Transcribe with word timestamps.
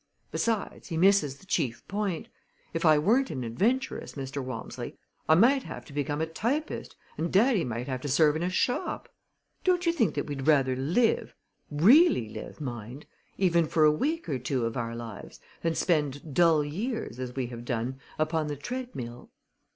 Besides, 0.31 0.87
he 0.87 0.97
misses 0.97 1.37
the 1.37 1.45
chief 1.45 1.87
point. 1.87 2.27
If 2.73 2.85
I 2.85 2.97
weren't 2.97 3.29
an 3.29 3.43
adventuress, 3.45 4.13
Mr. 4.13 4.43
Walmsley, 4.43 4.97
I 5.29 5.35
might 5.35 5.61
have 5.61 5.85
to 5.85 5.93
become 5.93 6.21
a 6.21 6.25
typist 6.25 6.95
and 7.19 7.31
daddy 7.31 7.63
might 7.63 7.85
have 7.87 8.01
to 8.01 8.07
serve 8.09 8.35
in 8.35 8.41
a 8.41 8.49
shop. 8.49 9.09
Don't 9.63 9.85
you 9.85 9.91
think 9.93 10.15
that 10.15 10.25
we'd 10.25 10.47
rather 10.47 10.75
live 10.75 11.35
really 11.69 12.27
live, 12.29 12.59
mind 12.59 13.05
even 13.37 13.67
for 13.67 13.83
a 13.83 13.91
week 13.91 14.27
or 14.27 14.39
two 14.39 14.65
of 14.65 14.75
our 14.75 14.95
lives, 14.95 15.39
than 15.61 15.75
spend 15.75 16.33
dull 16.33 16.63
years, 16.65 17.19
as 17.19 17.35
we 17.35 17.45
have 17.53 17.63
done, 17.63 17.99
upon 18.17 18.47
the 18.47 18.55
treadmill?" 18.55 19.29